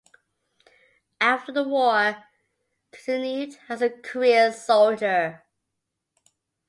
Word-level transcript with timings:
After 1.19 1.51
the 1.51 1.61
war, 1.63 2.23
continued 2.91 3.59
as 3.69 3.83
a 3.83 3.91
career 3.91 4.51
soldier. 4.51 5.43